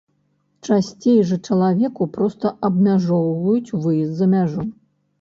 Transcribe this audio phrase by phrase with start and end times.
[0.67, 4.71] Часцей жа чалавеку проста абмяжоўваюць выезд за мяжу.